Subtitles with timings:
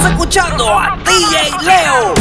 [0.00, 2.14] Estás escuchando a DJ Leo.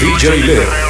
[0.00, 0.87] DJ Leo.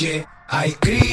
[0.00, 1.09] DJ, aí cria.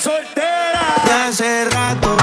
[0.00, 0.80] soltera.
[1.26, 2.19] hace rato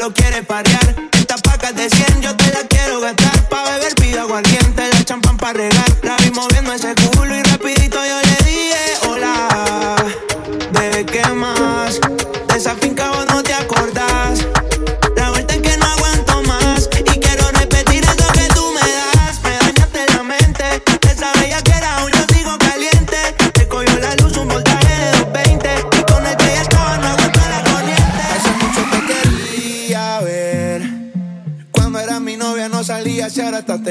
[0.00, 0.94] lo quiere parear.
[1.12, 2.09] Esta paca de 100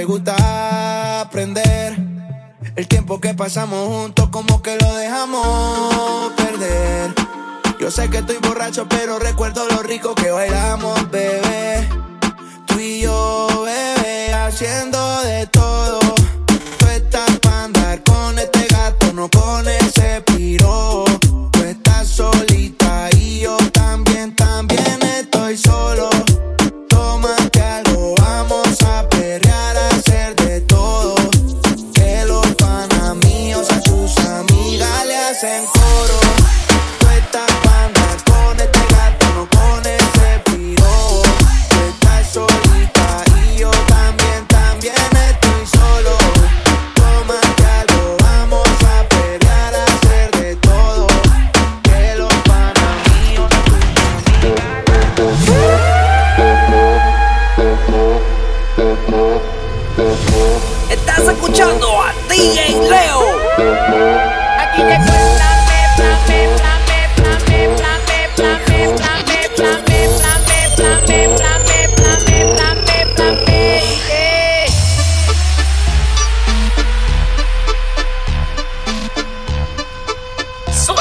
[0.09, 1.95] gusta aprender.
[2.75, 7.13] El tiempo que pasamos juntos como que lo dejamos perder.
[7.79, 11.87] Yo sé que estoy borracho, pero recuerdo lo rico que bailamos, bebé.
[12.65, 14.98] Tú y yo, bebé, haciendo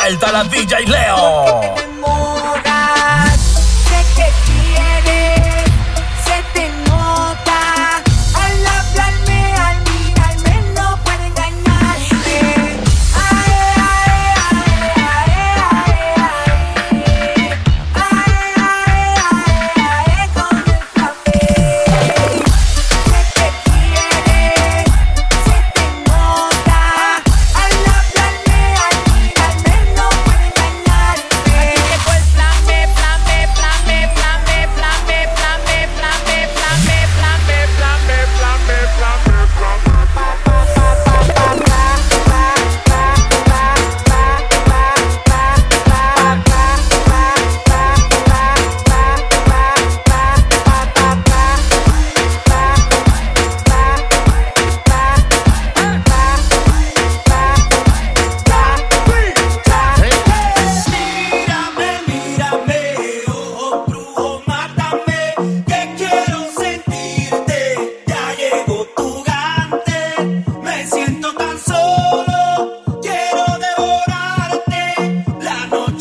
[0.09, 1.88] Suelta la DJ Leo.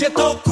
[0.07, 0.46] que toco.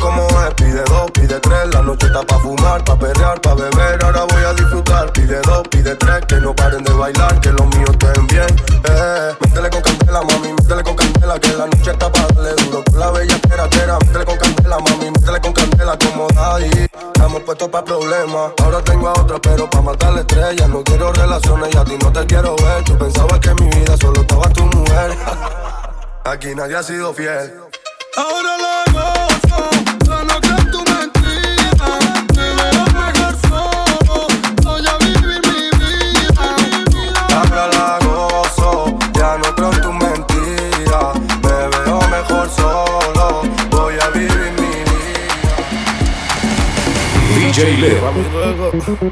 [0.00, 4.02] Como es, pide dos, pide tres, la noche está pa' fumar, pa' perrear, pa' beber,
[4.02, 5.12] ahora voy a disfrutar.
[5.12, 8.46] Pide dos, pide tres, que no paren de bailar, que los míos estén bien.
[8.84, 12.54] Eh, métele con candela, mami, métele con candela, que la noche está pa' darle
[12.96, 16.88] la bella espera, espera, métele con candela, mami, métele con candela, como daddy.
[17.14, 20.68] Estamos puestos pa' problemas, ahora tengo a otra, pero pa' matar la estrella.
[20.68, 22.84] No quiero relaciones y a ti no te quiero ver.
[22.84, 25.16] Tú pensabas que mi vida solo estaba tu mujer.
[26.24, 27.52] Aquí nadie ha sido fiel.
[28.16, 28.71] Ahora la
[47.62, 48.00] Chile.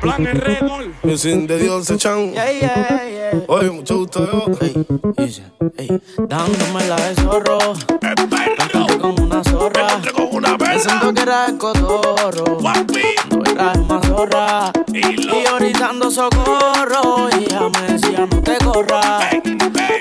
[0.00, 0.92] Plan Redol.
[1.04, 2.32] Music de Dios Chan.
[2.32, 3.44] Yeah, yeah, yeah.
[3.46, 4.46] Oye, mucho gusto yo.
[4.60, 4.74] Ey,
[5.18, 5.42] ey,
[5.78, 6.02] ey.
[6.26, 7.58] Dándomela de zorro.
[8.00, 9.86] Canté como una zorra.
[10.12, 12.58] Como una Pensando que era el cotorro.
[12.58, 13.02] Guapi.
[13.30, 14.72] No era de mazorra.
[14.92, 17.28] Y, y ahorita ando socorro.
[17.38, 19.26] Y ella me decía, no te corras.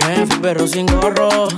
[0.07, 1.49] Me fui perro sin gorro.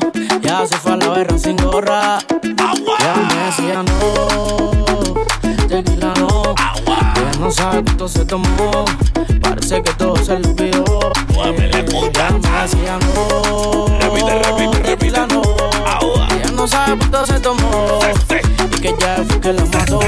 [0.41, 2.17] Ya se fue a la verra sin gorra.
[2.17, 2.97] Agua.
[2.99, 5.00] Ya me decía, no.
[7.51, 8.85] Sabe cuánto se tomó.
[9.41, 11.11] Parece que todo se olvidó.
[11.35, 13.85] Ya me decía, no.
[14.83, 15.41] Tequila no.
[16.31, 17.99] Ella no sabe cuánto se tomó.
[18.77, 19.99] Y que ya fue que la mató.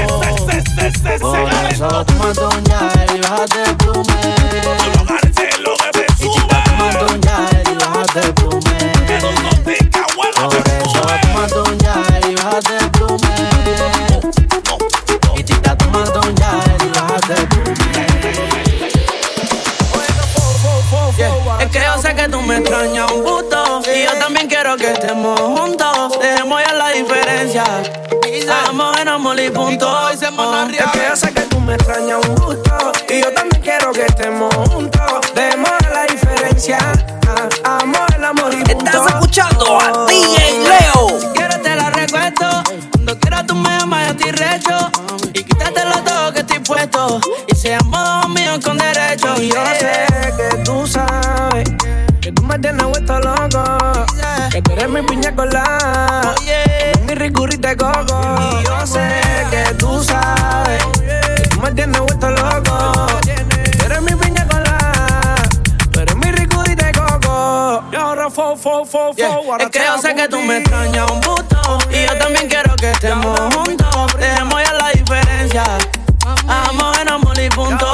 [1.20, 4.93] Por eso toma doña y bájate el plume.
[24.76, 27.64] Quiero que estemos juntos Dejemos ya la diferencia.
[28.68, 30.10] Amor en amor y punto.
[30.10, 34.04] Es que yo sé que tú me extrañas un gusto Y yo también quiero que
[34.06, 35.20] estemos juntos.
[35.34, 36.78] Dejemos ya la diferencia.
[37.64, 38.86] Amor en amor y punto.
[38.86, 41.20] Estás escuchando a DJ Leo.
[41.20, 42.46] Si quieres te la recuesto.
[42.92, 44.90] Cuando quieras tú me llamas, yo estoy recho.
[45.32, 47.20] Y quítatelo todo que estoy puesto.
[47.48, 49.34] Y seamos míos con derecho.
[49.40, 51.70] Y yo sé que tú sabes
[52.20, 53.53] Que tú me tienes vuelto loco
[54.54, 56.32] Que tú eres mi piña colada
[57.08, 58.20] Mi ricurita de coco.
[58.38, 59.02] Y yo sé
[59.50, 63.06] que tú sabes Que tú me tienes vuelto loco.
[63.76, 65.34] Tú eres mi piña colada
[65.90, 67.82] Tú eres mi ricurita de coco.
[67.90, 71.20] Y ahora fo, fo, fo, fo Es que yo sé que tú me extrañas un
[71.20, 74.16] busto Y yo también quiero que estemos juntos.
[74.16, 75.64] Dejemos ya la diferencia.
[76.46, 77.92] Amor en amor y punto.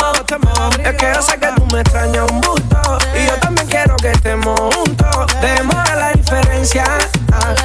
[0.84, 4.10] Es que yo sé que tú me extrañas un busto Y yo también quiero que
[4.10, 4.89] estemos juntos
[6.60, 6.84] la diferencia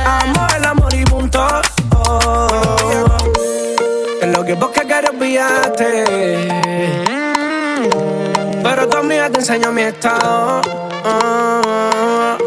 [0.06, 1.46] Amor, el amor y punto.
[2.08, 2.48] Oh.
[4.22, 6.06] Es lo que vos que quieres olvidarte
[8.64, 10.62] Pero tu amiga te enseñó mi estado.
[11.04, 12.38] Ah.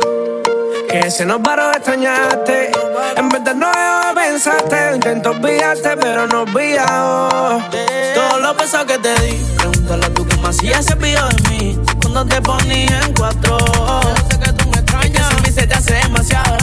[0.89, 2.71] Que se nos paró de extrañarte.
[3.17, 3.71] En vez de no
[4.15, 7.61] pensaste Intento olvidarte pero no olvidado
[8.15, 11.79] Todos los besos que te di Pregúntale tú que más si ese video de mí.
[12.01, 13.59] Cuando te ponía en cuatro
[15.69, 16.59] te hace demasiado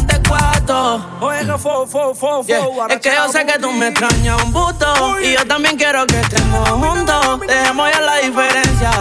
[1.22, 5.20] Oiga, fo, fo, fo, fo Es que yo sé que tú me extrañas un busto
[5.22, 7.40] Y yo también quiero que estemos juntos.
[7.48, 8.92] Dejemos ya la diferencia.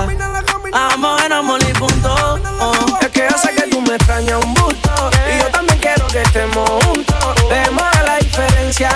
[0.72, 2.38] Amor en amor y punto.
[2.60, 2.98] oh.
[3.00, 6.22] Es que yo sé que tú me extrañas un busto Y yo también quiero que
[6.22, 7.34] estemos juntos.
[7.48, 8.90] Dejemos ya la diferencia.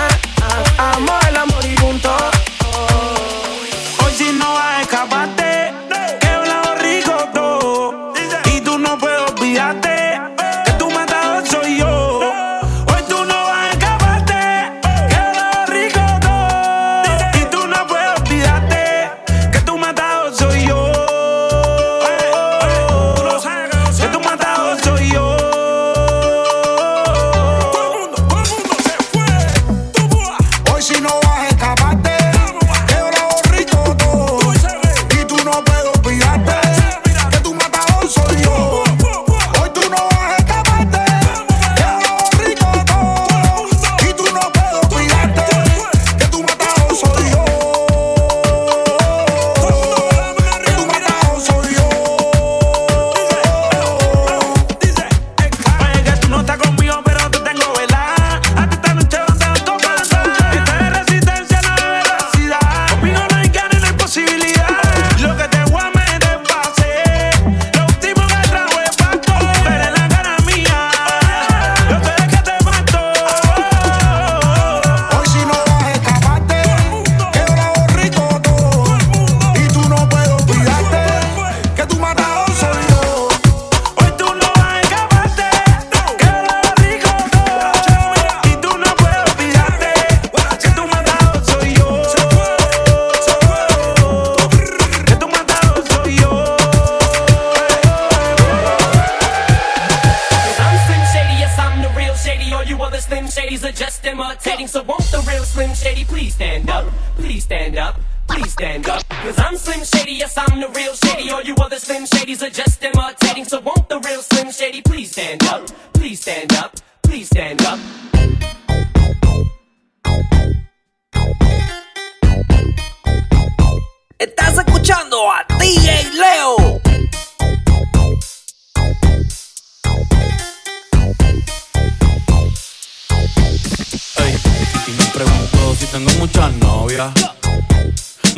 [0.77, 1.48] Amor, el amor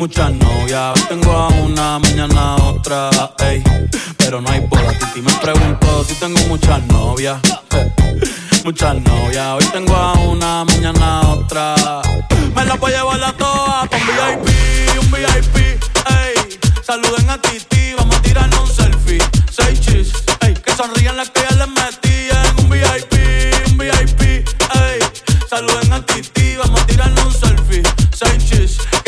[0.02, 0.96] muchas novias.
[0.96, 3.62] Hoy tengo a una, mañana otra, ey.
[4.16, 4.92] Pero no hay boda.
[4.98, 7.40] Titi me preguntó si tengo muchas novias.
[8.64, 9.46] Muchas novias.
[9.56, 11.76] Hoy tengo a una, mañana otra.
[12.52, 16.58] Me la voy a llevar a todas con VIP, un VIP, ey.
[16.84, 19.22] Saluden a Titi, vamos a tirarnos un selfie.
[19.52, 20.54] Seis chis, ey.
[20.54, 24.98] Que sonrían las que les metí en un VIP, un VIP, ey.
[25.48, 27.82] Saluden a Titi, vamos a tirarnos un selfie.
[28.12, 28.78] Seis chis,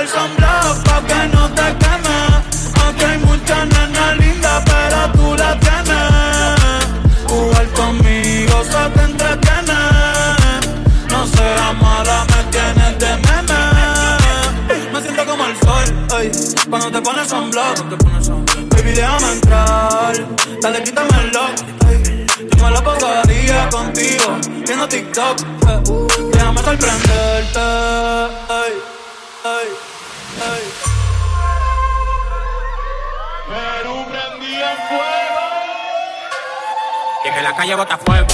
[0.00, 2.18] El sunblock pa' que no te queme.
[2.86, 6.84] Aquí hay muchas nenas lindas, pero tú la tienes.
[7.28, 9.80] Jugar conmigo se te entretiene.
[11.10, 13.60] No seas mala, me tienes de meme.
[14.92, 15.86] Me siento como el sol,
[16.20, 16.30] ey,
[16.68, 17.76] cuando te pones sunblock.
[18.70, 20.14] Baby, déjame entrar,
[20.62, 21.54] dale, quítame el lock.
[21.90, 22.26] ey.
[22.50, 25.36] Yo me la pasaría contigo, viendo TikTok.
[26.32, 27.60] Déjame sorprenderte,
[28.50, 28.72] ey,
[37.36, 38.26] que la calle bota fuego,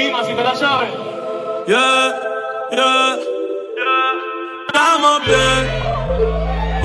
[0.00, 0.88] Prima, si te la sabes.
[1.66, 2.14] Yeah,
[2.72, 3.18] yeah,
[4.66, 5.62] Estamos bien.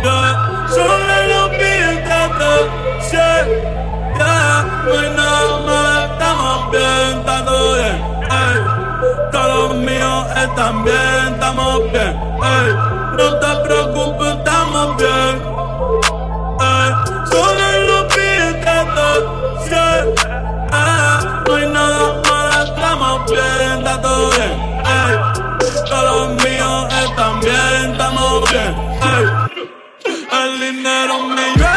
[0.04, 3.48] Yeah, sobre los billetes Yeah,
[4.18, 4.84] yeah.
[4.84, 7.38] No hay nada mal, estamos bien, está
[7.78, 7.98] bien.
[8.42, 12.20] Ey, todos míos están bien, estamos bien.
[12.52, 12.70] Ey,
[13.18, 15.55] no te preocupes, estamos bien
[30.72, 30.86] bien.
[30.88, 31.75] Ey, el dinero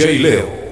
[0.00, 0.69] DJ Leo.